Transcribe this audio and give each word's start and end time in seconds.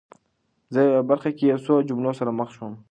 زه 0.73 0.79
یوې 0.87 1.01
برخه 1.09 1.29
کې 1.37 1.43
یو 1.51 1.59
څو 1.65 1.73
جملو 1.87 2.11
سره 2.19 2.31
مخ 2.39 2.49
شوم 2.55 2.73